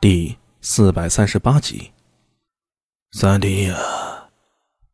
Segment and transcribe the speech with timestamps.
[0.00, 1.92] 第四百三十八集，
[3.12, 3.76] 三弟呀，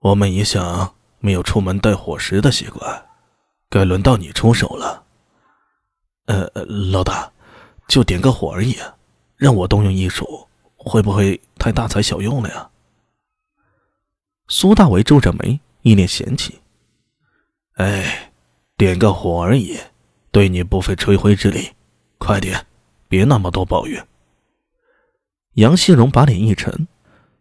[0.01, 3.07] 我们一向没有出门带伙食的习惯，
[3.71, 5.05] 该轮到你出手了。
[6.25, 7.31] 呃，老大，
[7.87, 8.77] 就点个火而已，
[9.37, 12.69] 让我动用异术，会不会太大材小用了呀？
[14.49, 16.59] 苏大为皱着眉，一脸嫌弃。
[17.75, 18.33] 哎，
[18.77, 19.79] 点个火而已，
[20.33, 21.71] 对你不费吹灰之力，
[22.19, 22.67] 快点，
[23.07, 24.05] 别那么多抱怨。
[25.57, 26.87] 杨希荣把脸一沉，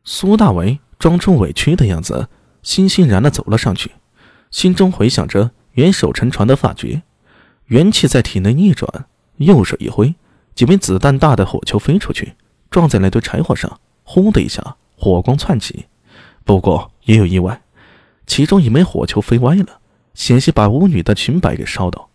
[0.05, 2.29] 苏大为装出委屈的样子，
[2.63, 3.91] 欣欣然的走了上去，
[4.51, 7.01] 心中回想着元首沉船的发觉，
[7.65, 9.05] 元气在体内逆转，
[9.35, 10.15] 右手一挥，
[10.53, 12.35] 几枚子弹大的火球飞出去，
[12.71, 15.87] 撞在那堆柴火上，轰的一下，火光窜起。
[16.45, 17.63] 不过也有意外，
[18.25, 19.81] 其中一枚火球飞歪了，
[20.13, 22.07] 险些把巫女的裙摆给烧到。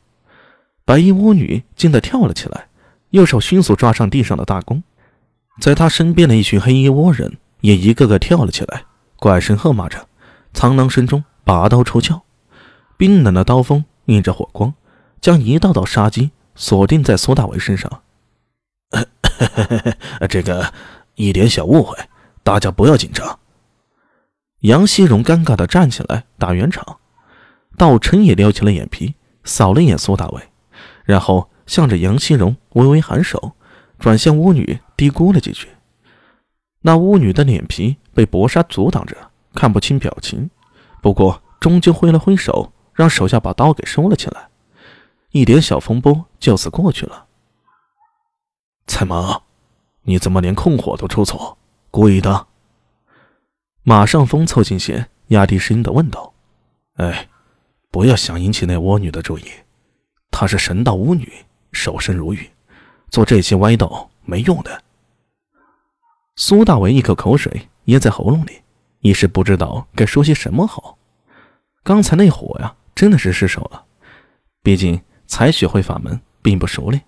[0.87, 2.69] 白衣巫女惊得跳了起来，
[3.11, 4.83] 右手迅速抓上地上的大弓。
[5.61, 8.85] 在他身边的一群黑衣倭人也一个个跳了起来，
[9.17, 10.09] 怪声喝骂着，
[10.55, 12.23] 苍狼声中拔刀出鞘，
[12.97, 14.73] 冰冷的刀锋映着火光，
[15.21, 18.03] 将一道道杀机锁定在苏大伟身上。
[20.31, 20.73] 这个
[21.15, 21.97] 一点小误会，
[22.43, 23.39] 大家不要紧张。
[24.61, 26.97] 杨希荣尴尬的站起来打圆场，
[27.77, 30.43] 道琛也撩起了眼皮，扫了一眼苏大伟，
[31.05, 33.53] 然后向着杨希荣微微颔首。
[34.01, 35.69] 转向巫女，嘀咕了几句。
[36.81, 39.15] 那巫女的脸皮被薄纱阻挡着，
[39.55, 40.51] 看不清表情。
[41.03, 44.49] 不过终究挥了挥手，让手下把刀给收了起来。
[45.33, 47.27] 一点小风波就此过去了。
[48.87, 49.43] 蔡马，
[50.03, 51.59] 你怎么连控火都出错？
[51.91, 52.47] 故意的？
[53.83, 56.33] 马上风凑近些，压低声音的问道
[56.97, 57.29] ：“哎，
[57.91, 59.45] 不要想引起那巫女的注意。
[60.31, 61.31] 她是神道巫女，
[61.73, 62.51] 守身如玉。”
[63.11, 64.83] 做这些歪道没用的。
[66.37, 68.63] 苏大为一口口水噎在喉咙里，
[69.01, 70.97] 一时不知道该说些什么好。
[71.83, 73.85] 刚才那火呀，真的是失手了。
[74.63, 77.03] 毕竟才学会法门，并不熟练。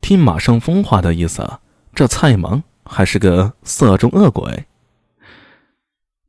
[0.00, 1.60] 听马上风话的意思啊，
[1.94, 4.66] 这蔡芒还是个色中恶鬼。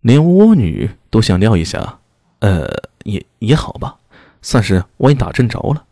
[0.01, 1.99] 连倭女都想撩一下，
[2.39, 2.67] 呃，
[3.03, 3.97] 也也好吧，
[4.41, 5.85] 算是歪打正着了。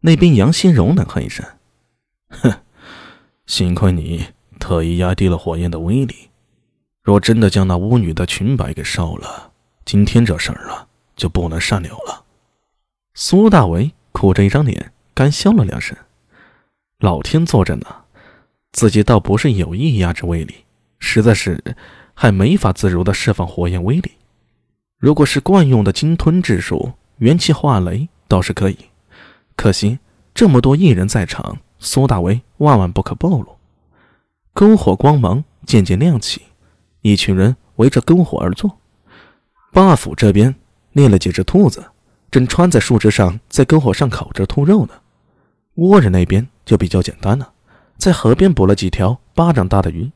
[0.00, 1.44] 那边杨新荣冷哼一声。
[2.28, 2.52] 哼，
[3.46, 4.26] 幸亏你
[4.58, 6.28] 特意压低了火焰的威力。
[7.02, 9.50] 若真的将那巫女的裙摆给烧了，
[9.84, 10.86] 今天这事儿啊
[11.16, 12.24] 就不能善了了。
[13.14, 15.96] 苏大为苦着一张脸，干笑了两声。
[16.98, 17.86] 老天作着呢，
[18.72, 20.54] 自己倒不是有意压制威力，
[20.98, 21.62] 实在是
[22.12, 24.12] 还没法自如的释放火焰威力。
[24.98, 28.76] 如果是惯用的金吞之术，元气化雷倒是可以。
[29.56, 29.98] 可惜
[30.34, 31.58] 这么多异人在场。
[31.78, 33.56] 苏大为万万不可暴露。
[34.54, 36.42] 篝火光芒渐渐亮起，
[37.02, 38.78] 一群人围着篝火而坐。
[39.72, 40.54] 霸府这边
[40.92, 41.84] 猎了几只兔子，
[42.30, 44.94] 正穿在树枝上，在篝火上烤着兔肉呢。
[45.76, 47.52] 倭人那边就比较简单了，
[47.96, 50.10] 在河边捕了几条巴掌大的鱼，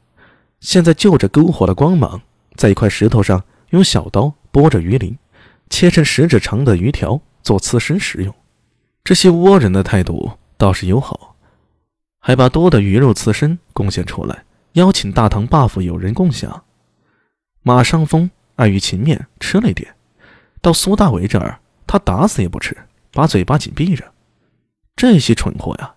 [0.58, 2.20] 现在就着篝火的光芒，
[2.56, 5.16] 在一块石头上用小刀剥着鱼鳞，
[5.70, 8.34] 切成食指长的鱼条做刺身食用。
[9.04, 11.31] 这些倭人的态度倒是友好。
[12.24, 14.44] 还把多的鱼肉刺身贡献出来，
[14.74, 16.62] 邀请大唐 buff 友人共享。
[17.62, 19.92] 马上峰碍于情面吃了一点，
[20.60, 22.76] 到苏大伟这儿，他打死也不吃，
[23.10, 24.12] 把嘴巴紧闭着。
[24.94, 25.94] 这些蠢货呀，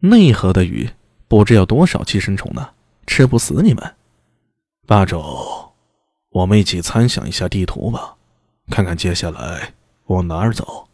[0.00, 0.90] 内河的鱼
[1.26, 2.68] 不知要多少寄生虫呢，
[3.06, 3.94] 吃不死你们。
[4.86, 5.24] 霸主，
[6.28, 8.14] 我们一起参详一下地图吧，
[8.68, 9.72] 看看接下来
[10.08, 10.86] 往哪儿走。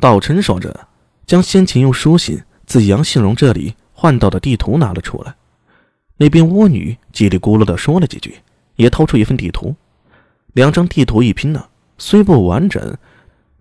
[0.00, 0.88] 道琛说着，
[1.26, 2.42] 将先前用书信。
[2.68, 5.34] 自杨信荣这里换到的地图拿了出来，
[6.18, 8.36] 那边倭女叽里咕噜的说了几句，
[8.76, 9.74] 也掏出一份地图。
[10.52, 12.98] 两张地图一拼呢，虽不完整，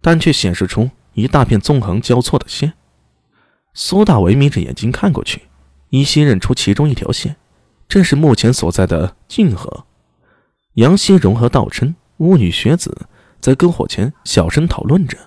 [0.02, 2.74] 但却显示出一大片纵横交错的线。
[3.74, 5.44] 苏大为眯着眼睛看过去，
[5.90, 7.38] 依稀认出其中一条线，
[7.88, 9.86] 正是目前所在的泾河。
[10.74, 13.08] 杨希荣和道琛、巫女学子
[13.40, 15.18] 在篝火前小声讨论着，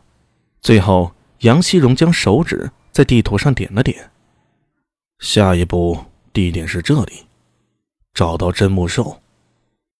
[0.61, 2.71] 最后杨希荣将手指。
[2.93, 4.11] 在地图上点了点，
[5.19, 5.97] 下一步
[6.33, 7.27] 地点是这里，
[8.13, 9.21] 找到真木兽。